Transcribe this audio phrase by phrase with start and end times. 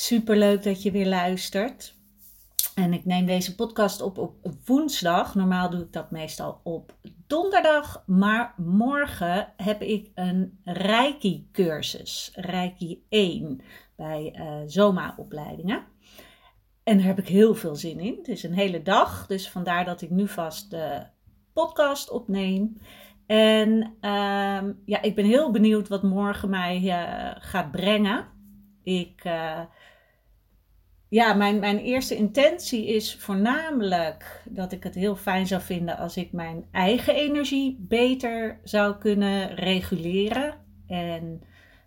[0.00, 1.94] Super leuk dat je weer luistert.
[2.74, 5.34] En ik neem deze podcast op op woensdag.
[5.34, 6.94] Normaal doe ik dat meestal op
[7.26, 8.02] donderdag.
[8.06, 12.30] Maar morgen heb ik een Reiki-cursus.
[12.34, 13.60] Reiki 1
[13.96, 15.84] bij uh, Zoma-opleidingen.
[16.82, 18.16] En daar heb ik heel veel zin in.
[18.16, 19.26] Het is een hele dag.
[19.26, 21.02] Dus vandaar dat ik nu vast de
[21.52, 22.80] podcast opneem.
[23.26, 28.26] En uh, ja, ik ben heel benieuwd wat morgen mij uh, gaat brengen.
[28.82, 29.60] Ik, uh,
[31.08, 36.16] ja, mijn, mijn eerste intentie is voornamelijk dat ik het heel fijn zou vinden als
[36.16, 40.54] ik mijn eigen energie beter zou kunnen reguleren
[40.86, 41.42] en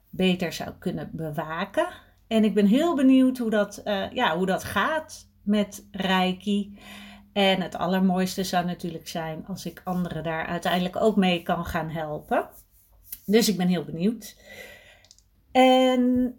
[0.09, 1.87] beter zou kunnen bewaken.
[2.27, 6.77] En ik ben heel benieuwd hoe dat, uh, ja, hoe dat gaat met Reiki.
[7.33, 11.89] En het allermooiste zou natuurlijk zijn als ik anderen daar uiteindelijk ook mee kan gaan
[11.89, 12.49] helpen.
[13.25, 14.35] Dus ik ben heel benieuwd.
[15.51, 16.35] En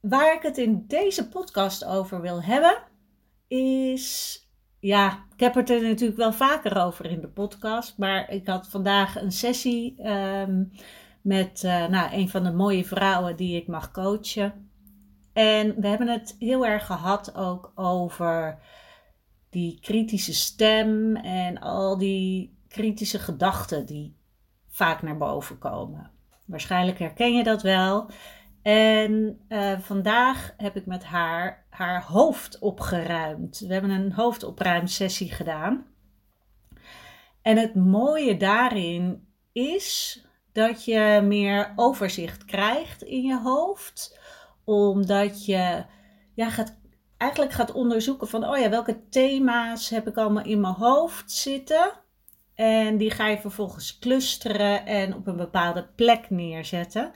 [0.00, 2.82] waar ik het in deze podcast over wil hebben,
[3.48, 4.38] is.
[4.78, 7.98] Ja, ik heb het er natuurlijk wel vaker over in de podcast.
[7.98, 10.72] Maar ik had vandaag een sessie um,
[11.22, 14.70] met uh, nou, een van de mooie vrouwen die ik mag coachen.
[15.32, 18.58] En we hebben het heel erg gehad ook over
[19.50, 24.16] die kritische stem en al die kritische gedachten die
[24.68, 26.10] vaak naar boven komen.
[26.44, 28.10] Waarschijnlijk herken je dat wel.
[28.62, 33.58] En uh, vandaag heb ik met haar haar hoofd opgeruimd.
[33.58, 35.86] We hebben een hoofdopruimsessie gedaan.
[37.42, 40.20] En het mooie daarin is
[40.52, 44.18] dat je meer overzicht krijgt in je hoofd,
[44.64, 45.84] omdat je
[46.34, 46.78] ja, gaat,
[47.16, 51.92] eigenlijk gaat onderzoeken van, oh ja, welke thema's heb ik allemaal in mijn hoofd zitten?
[52.54, 57.12] En die ga je vervolgens clusteren en op een bepaalde plek neerzetten.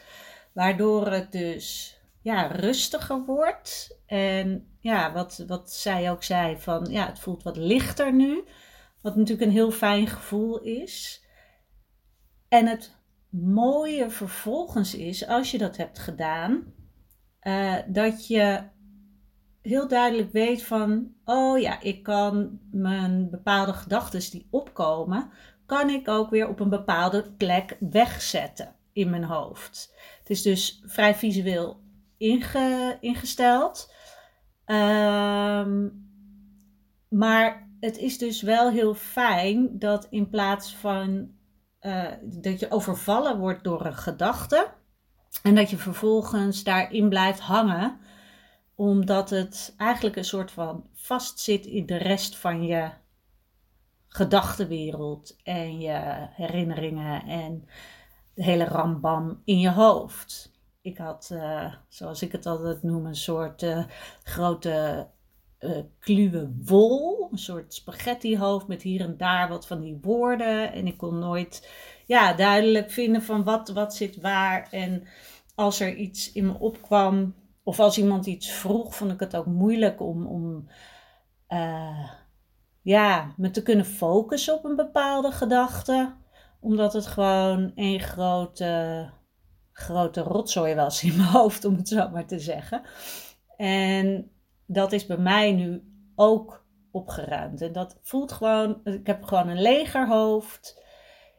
[0.55, 3.99] Waardoor het dus ja, rustiger wordt.
[4.07, 8.45] En ja, wat, wat zij ook zei, van ja, het voelt wat lichter nu.
[9.01, 11.25] Wat natuurlijk een heel fijn gevoel is.
[12.49, 12.97] En het
[13.31, 16.75] mooie vervolgens is, als je dat hebt gedaan,
[17.43, 18.63] uh, dat je
[19.63, 25.31] heel duidelijk weet van, oh ja, ik kan mijn bepaalde gedachten die opkomen,
[25.67, 29.95] kan ik ook weer op een bepaalde plek wegzetten in mijn hoofd.
[30.25, 31.81] Het is dus vrij visueel
[32.17, 33.93] inge, ingesteld.
[34.67, 36.09] Um,
[37.09, 41.31] maar het is dus wel heel fijn dat in plaats van
[41.81, 44.73] uh, dat je overvallen wordt door een gedachte
[45.43, 47.99] en dat je vervolgens daarin blijft hangen,
[48.75, 52.91] omdat het eigenlijk een soort van vastzit in de rest van je
[54.09, 57.69] gedachtenwereld en je herinneringen en
[58.35, 60.53] de hele rambam in je hoofd.
[60.81, 63.85] Ik had, uh, zoals ik het altijd noem, een soort uh,
[64.23, 65.07] grote
[65.61, 67.29] uh, kluwe wol.
[67.31, 70.73] Een soort spaghettihoofd met hier en daar wat van die woorden.
[70.73, 71.71] En ik kon nooit
[72.07, 74.69] ja, duidelijk vinden van wat, wat zit waar.
[74.71, 75.07] En
[75.55, 79.47] als er iets in me opkwam, of als iemand iets vroeg, vond ik het ook
[79.47, 80.69] moeilijk om, om
[82.83, 86.15] ja, me te kunnen focussen op een bepaalde gedachte
[86.65, 89.11] omdat het gewoon een grote,
[89.73, 92.83] grote rotzooi was in mijn hoofd, om het zo maar te zeggen.
[93.57, 94.31] En
[94.67, 95.83] dat is bij mij nu
[96.15, 97.61] ook opgeruimd.
[97.61, 100.83] En dat voelt gewoon, ik heb gewoon een leger hoofd.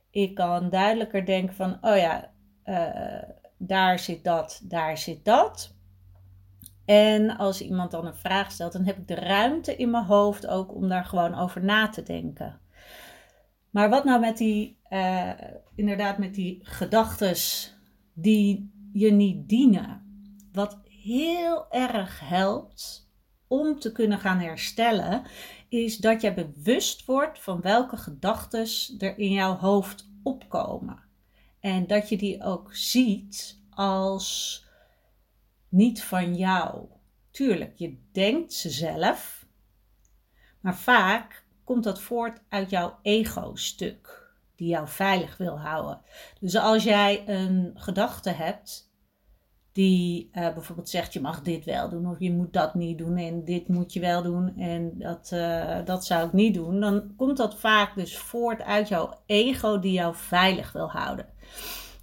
[0.10, 2.32] Ik kan duidelijker denken van, oh ja,
[2.66, 5.76] uh, daar zit dat, daar zit dat.
[6.86, 10.48] En als iemand dan een vraag stelt, dan heb ik de ruimte in mijn hoofd
[10.48, 12.60] ook om daar gewoon over na te denken.
[13.76, 15.32] Maar wat nou met die, uh,
[15.76, 17.74] inderdaad, met die gedachtes
[18.14, 20.04] die je niet dienen?
[20.52, 23.10] Wat heel erg helpt,
[23.48, 25.24] om te kunnen gaan herstellen,
[25.70, 31.04] is dat je bewust wordt van welke gedachten er in jouw hoofd opkomen.
[31.60, 34.64] En dat je die ook ziet als
[35.70, 36.88] niet van jou.
[37.32, 39.46] Tuurlijk, je denkt ze zelf,
[40.60, 44.25] maar vaak komt dat voort uit jouw ego-stuk,
[44.56, 46.02] die jou veilig wil houden.
[46.40, 48.94] Dus als jij een gedachte hebt
[49.76, 53.18] die uh, bijvoorbeeld zegt: je mag dit wel doen of je moet dat niet doen
[53.18, 57.14] en dit moet je wel doen en dat, uh, dat zou ik niet doen, dan
[57.18, 61.26] komt dat vaak dus voort uit jouw ego die jou veilig wil houden.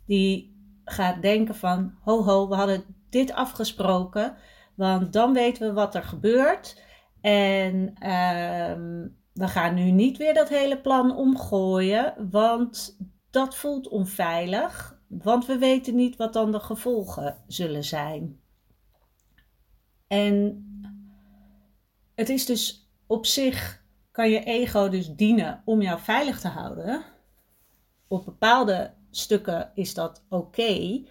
[0.07, 4.37] Die gaat denken van: ho ho, we hadden dit afgesproken,
[4.75, 6.83] want dan weten we wat er gebeurt
[7.21, 12.99] en uh, we gaan nu niet weer dat hele plan omgooien, want
[13.31, 18.41] dat voelt onveilig want we weten niet wat dan de gevolgen zullen zijn.
[20.07, 20.65] En
[22.15, 27.05] het is dus op zich, kan je ego dus dienen om jou veilig te houden.
[28.09, 31.05] Op bepaalde stukken is dat oké,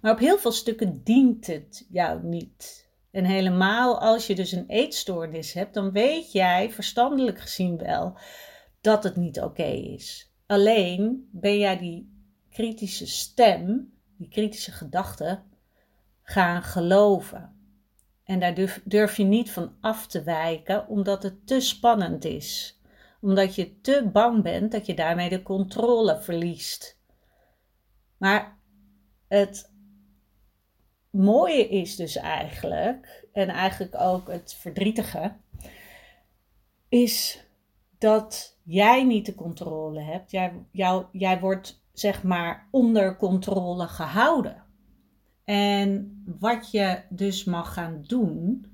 [0.00, 2.87] maar op heel veel stukken dient het jou niet.
[3.10, 8.18] En helemaal als je dus een eetstoornis hebt, dan weet jij verstandelijk gezien wel
[8.80, 10.32] dat het niet oké is.
[10.46, 15.44] Alleen ben jij die kritische stem, die kritische gedachten,
[16.22, 17.56] gaan geloven.
[18.24, 22.80] En daar durf, durf, je niet van af te wijken, omdat het te spannend is.
[23.20, 27.00] Omdat je te bang bent dat je daarmee de controle verliest.
[28.16, 28.58] Maar
[29.28, 29.72] het
[31.10, 35.36] mooie is dus eigenlijk, en eigenlijk ook het verdrietige,
[36.88, 37.46] is
[37.98, 40.30] dat jij niet de controle hebt.
[40.30, 44.62] Jij, jou, jij wordt zeg maar onder controle gehouden.
[45.44, 48.66] En wat je dus mag gaan doen,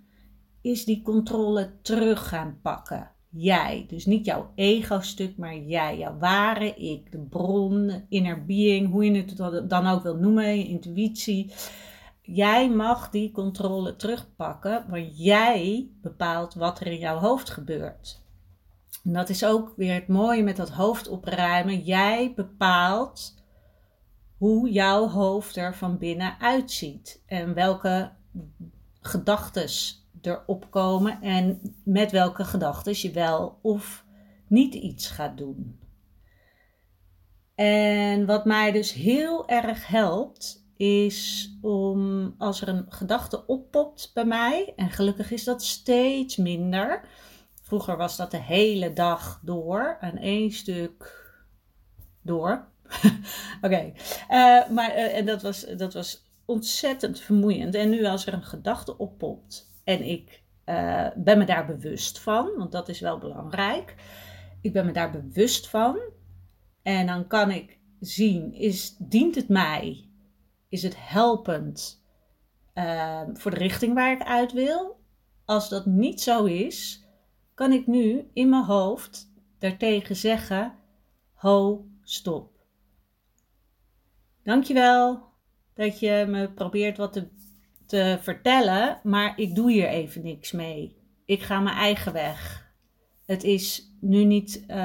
[0.61, 3.11] is die controle terug gaan pakken.
[3.29, 9.05] Jij, dus niet jouw ego-stuk, maar jij, jouw ware ik, de bron, inner being, hoe
[9.05, 11.53] je het dan ook wil noemen, je intuïtie.
[12.27, 18.23] Jij mag die controle terugpakken, want jij bepaalt wat er in jouw hoofd gebeurt.
[19.05, 21.81] En dat is ook weer het mooie met dat hoofd opruimen.
[21.81, 23.35] Jij bepaalt
[24.37, 28.13] hoe jouw hoofd er van binnen uitziet en welke
[29.01, 29.69] gedachten
[30.23, 34.05] er opkomen en met welke gedachten je wel of
[34.47, 35.79] niet iets gaat doen.
[37.55, 44.25] En wat mij dus heel erg helpt, is om als er een gedachte oppopt bij
[44.25, 47.09] mij, en gelukkig is dat steeds minder,
[47.65, 51.25] Vroeger was dat de hele dag door, aan één stuk
[52.23, 52.69] door.
[53.63, 53.93] Oké,
[54.29, 57.75] eh, maar uh, en dat was, dat was ontzettend vermoeiend.
[57.75, 62.51] En nu als er een gedachte oppopt en ik uh, ben me daar bewust van,
[62.57, 63.95] want dat is wel belangrijk.
[64.61, 65.99] Ik ben me daar bewust van
[66.83, 70.09] en dan kan ik zien, is, dient het mij?
[70.75, 72.03] Is het helpend
[73.33, 75.01] voor de richting waar ik uit wil?
[75.45, 77.05] Als dat niet zo is,
[77.55, 80.75] kan ik nu in mijn hoofd daartegen zeggen:
[81.35, 82.51] Ho, stop.
[84.43, 85.23] Dankjewel
[85.75, 87.29] dat je me probeert wat te,
[87.87, 90.97] te vertellen, maar ik doe hier even niks mee.
[91.25, 92.71] Ik ga mijn eigen weg.
[93.27, 94.77] Het is nu niet uh,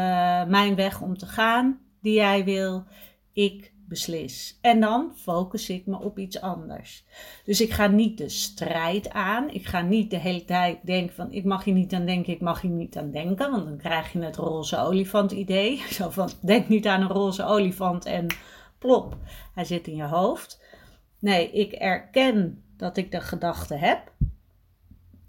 [0.46, 2.86] mijn weg om te gaan die jij wil.
[3.34, 4.58] Ik beslis.
[4.62, 7.05] En dan focus ik me op iets anders.
[7.46, 9.50] Dus ik ga niet de strijd aan.
[9.50, 12.41] Ik ga niet de hele tijd denken van ik mag hier niet aan denken, ik
[12.41, 13.51] mag hier niet aan denken.
[13.51, 15.77] Want dan krijg je het roze olifant idee.
[15.98, 18.27] Zo van denk niet aan een roze olifant en
[18.79, 19.17] plop,
[19.53, 20.62] hij zit in je hoofd.
[21.19, 24.12] Nee, ik erken dat ik de gedachte heb.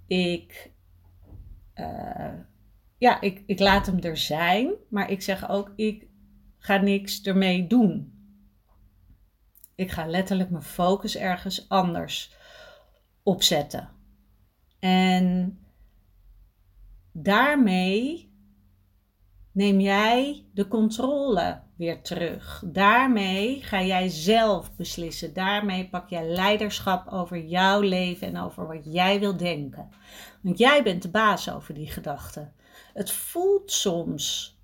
[0.06, 0.70] Ik,
[1.74, 2.32] uh,
[2.98, 4.72] ja, ik, ik laat hem er zijn.
[4.88, 6.06] Maar ik zeg ook, ik
[6.58, 8.19] ga niks ermee doen.
[9.80, 12.34] Ik ga letterlijk mijn focus ergens anders
[13.22, 13.88] opzetten.
[14.78, 15.58] En
[17.12, 18.32] daarmee
[19.52, 22.62] neem jij de controle weer terug.
[22.66, 25.34] Daarmee ga jij zelf beslissen.
[25.34, 29.88] Daarmee pak jij leiderschap over jouw leven en over wat jij wil denken.
[30.40, 32.52] Want jij bent de baas over die gedachten.
[32.94, 34.58] Het voelt soms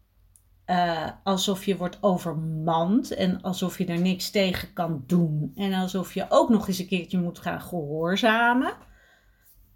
[0.66, 5.52] uh, alsof je wordt overmand en alsof je er niks tegen kan doen.
[5.54, 8.73] En alsof je ook nog eens een keertje moet gaan gehoorzamen.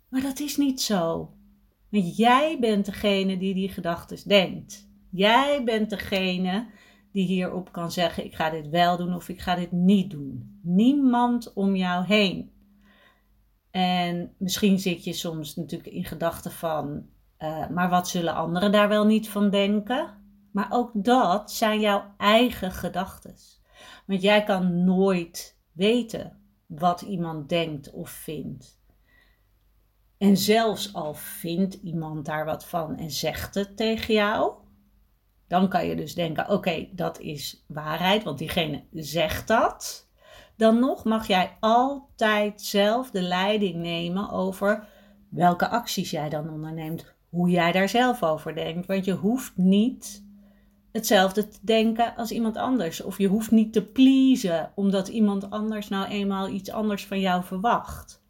[0.09, 1.35] Maar dat is niet zo.
[1.90, 4.88] Want jij bent degene die die gedachten denkt.
[5.11, 6.66] Jij bent degene
[7.12, 10.61] die hierop kan zeggen: ik ga dit wel doen of ik ga dit niet doen.
[10.62, 12.50] Niemand om jou heen.
[13.70, 17.06] En misschien zit je soms natuurlijk in gedachten van,
[17.38, 20.20] uh, maar wat zullen anderen daar wel niet van denken?
[20.52, 23.35] Maar ook dat zijn jouw eigen gedachten.
[24.07, 28.78] Want jij kan nooit weten wat iemand denkt of vindt.
[30.19, 34.52] En zelfs al vindt iemand daar wat van en zegt het tegen jou,
[35.49, 40.09] dan kan je dus denken: oké, dat is waarheid, want diegene zegt dat.
[40.57, 44.88] Dan nog mag jij altijd zelf de leiding nemen over
[45.28, 48.87] welke acties jij dan onderneemt, hoe jij daar zelf over denkt.
[48.87, 50.25] Want je hoeft niet
[50.92, 53.00] hetzelfde te denken als iemand anders.
[53.00, 57.44] Of je hoeft niet te pleasen omdat iemand anders nou eenmaal iets anders van jou
[57.44, 58.23] verwacht.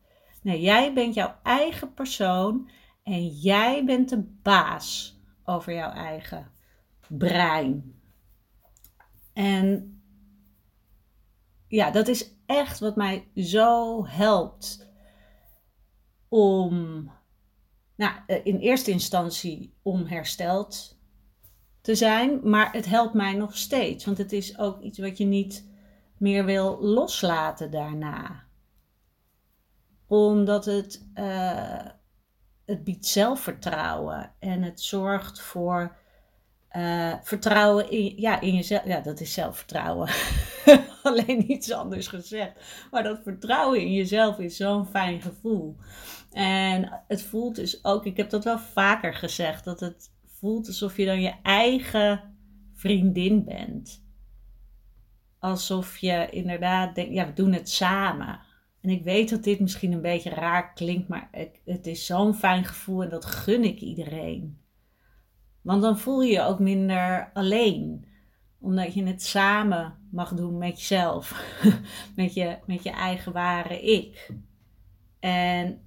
[0.43, 2.71] Nee, jij bent jouw eigen persoon
[3.03, 6.51] en jij bent de baas over jouw eigen
[7.09, 7.95] brein.
[9.33, 10.01] En
[11.69, 14.89] ja, dat is echt wat mij zo helpt
[16.29, 17.05] om,
[17.97, 21.00] nou, eh, in eerste instantie om hersteld
[21.81, 25.25] te zijn, maar het helpt mij nog steeds, want het is ook iets wat je
[25.25, 25.69] niet
[26.17, 28.45] meer wil loslaten daarna.
[30.07, 31.87] Omdat het, uh,
[32.65, 35.97] het biedt zelfvertrouwen en het zorgt voor
[36.77, 38.85] uh, vertrouwen in, ja, in jezelf.
[38.85, 40.09] Ja, dat is zelfvertrouwen.
[41.03, 42.53] Alleen iets anders gezegd.
[42.91, 45.77] Maar dat vertrouwen in jezelf is zo'n fijn gevoel.
[46.33, 50.11] En het voelt dus ook, ik heb dat wel vaker gezegd, dat het
[50.41, 52.35] voelt alsof je dan je eigen
[52.73, 54.05] vriendin bent.
[55.39, 58.41] Alsof je inderdaad denkt, ja, we doen het samen.
[58.81, 61.29] En ik weet dat dit misschien een beetje raar klinkt, maar
[61.65, 64.59] het is zo'n fijn gevoel en dat gun ik iedereen.
[65.63, 68.05] Want dan voel je je ook minder alleen.
[68.59, 71.45] Omdat je het samen mag doen met jezelf.
[72.17, 74.31] met, je, met je eigen ware ik.
[75.19, 75.81] En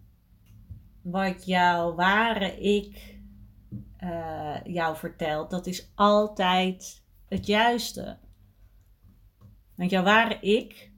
[1.02, 3.13] wat jouw ware ik
[4.04, 8.18] uh, jou vertelt, dat is altijd het juiste.
[9.76, 10.92] Want jouw ware ik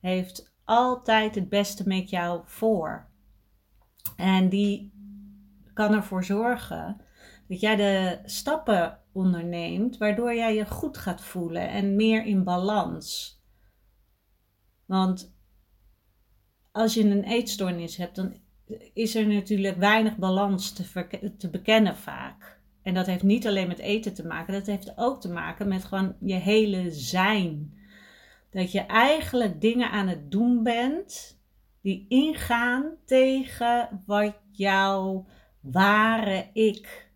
[0.00, 3.08] heeft altijd het beste met jou voor.
[4.16, 4.92] En die
[5.74, 7.00] kan ervoor zorgen
[7.48, 13.38] dat jij de stappen onderneemt waardoor jij je goed gaat voelen en meer in balans.
[14.86, 15.34] Want
[16.72, 18.36] als je een eetstoornis hebt, dan
[18.92, 22.58] is er natuurlijk weinig balans te, te bekennen vaak.
[22.82, 25.84] En dat heeft niet alleen met eten te maken, dat heeft ook te maken met
[25.84, 27.78] gewoon je hele zijn.
[28.50, 31.38] Dat je eigenlijk dingen aan het doen bent
[31.82, 35.26] die ingaan tegen wat jouw
[35.60, 37.10] ware ik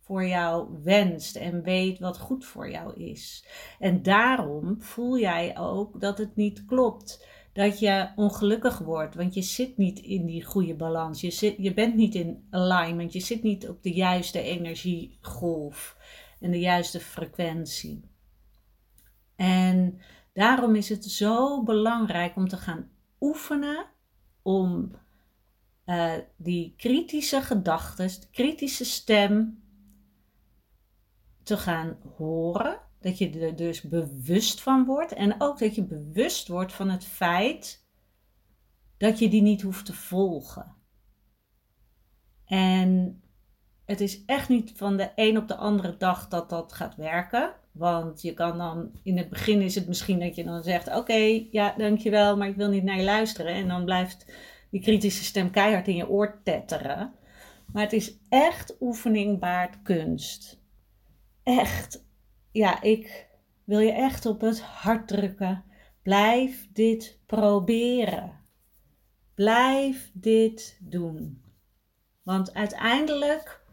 [0.00, 3.46] voor jou wenst en weet wat goed voor jou is.
[3.78, 7.26] En daarom voel jij ook dat het niet klopt.
[7.54, 11.20] Dat je ongelukkig wordt, want je zit niet in die goede balans.
[11.20, 13.12] Je, zit, je bent niet in alignment.
[13.12, 15.96] Je zit niet op de juiste energiegolf
[16.40, 18.10] en de juiste frequentie.
[19.36, 20.00] En
[20.32, 23.86] daarom is het zo belangrijk om te gaan oefenen
[24.42, 24.90] om
[25.86, 29.62] uh, die kritische gedachten, kritische stem
[31.42, 32.80] te gaan horen.
[33.04, 35.12] Dat je er dus bewust van wordt.
[35.12, 37.86] En ook dat je bewust wordt van het feit
[38.96, 40.74] dat je die niet hoeft te volgen.
[42.44, 43.22] En
[43.84, 47.54] het is echt niet van de een op de andere dag dat dat gaat werken.
[47.72, 51.46] Want je kan dan, in het begin is het misschien dat je dan zegt: Oké,
[51.50, 53.54] ja, dankjewel, maar ik wil niet naar je luisteren.
[53.54, 54.32] En dan blijft
[54.70, 57.14] die kritische stem keihard in je oor tetteren.
[57.72, 60.62] Maar het is echt oefening baard kunst
[61.44, 62.03] echt,
[62.54, 63.26] ja, ik
[63.64, 65.64] wil je echt op het hart drukken.
[66.02, 68.40] Blijf dit proberen.
[69.34, 71.42] Blijf dit doen.
[72.22, 73.64] Want uiteindelijk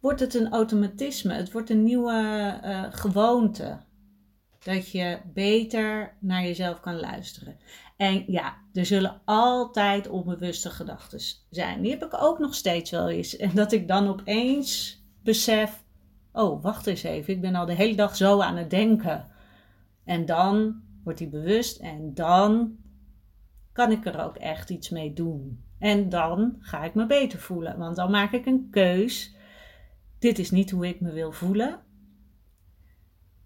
[0.00, 1.32] wordt het een automatisme.
[1.32, 3.80] Het wordt een nieuwe uh, gewoonte.
[4.58, 7.58] Dat je beter naar jezelf kan luisteren.
[7.96, 11.82] En ja, er zullen altijd onbewuste gedachten zijn.
[11.82, 13.36] Die heb ik ook nog steeds wel eens.
[13.36, 15.83] En dat ik dan opeens besef:
[16.34, 19.28] oh, wacht eens even, ik ben al de hele dag zo aan het denken.
[20.04, 22.76] En dan wordt hij bewust en dan
[23.72, 25.64] kan ik er ook echt iets mee doen.
[25.78, 29.36] En dan ga ik me beter voelen, want dan maak ik een keus.
[30.18, 31.80] Dit is niet hoe ik me wil voelen.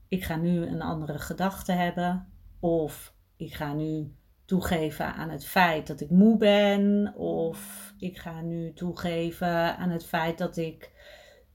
[0.08, 2.32] Ik ga nu een andere gedachte hebben.
[2.60, 4.12] Of ik ga nu
[4.44, 7.14] toegeven aan het feit dat ik moe ben.
[7.16, 10.90] Of ik ga nu toegeven aan het feit dat ik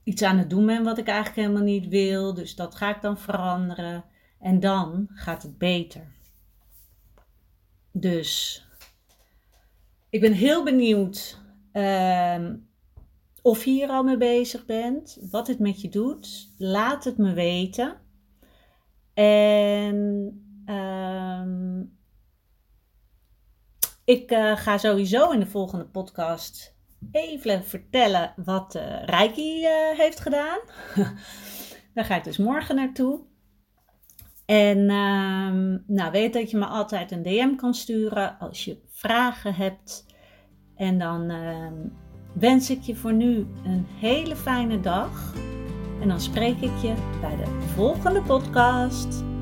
[0.04, 2.34] iets aan het doen ben wat ik eigenlijk helemaal niet wil.
[2.34, 4.04] Dus dat ga ik dan veranderen.
[4.40, 6.12] En dan gaat het beter.
[7.92, 8.62] Dus
[10.10, 11.40] Ik ben heel benieuwd
[11.72, 12.56] ehm,
[13.42, 16.48] of je hier al mee bezig bent, wat het met je doet.
[16.58, 18.00] Laat het me weten.
[19.14, 20.28] En
[20.64, 21.80] ehm,
[24.04, 26.73] ik uh, ga sowieso in de volgende podcast
[27.10, 30.58] even vertellen wat uh, Reiki uh, heeft gedaan.
[31.94, 33.20] Daar ga ik dus morgen naartoe.
[34.46, 39.54] En uh, nou, weet dat je me altijd een DM kan sturen als je vragen
[39.54, 40.06] hebt.
[40.76, 41.74] En dan ehm,
[42.34, 45.34] wens ik je voor nu een hele fijne dag.
[46.00, 49.33] En dan spreek ik je bij de volgende podcast.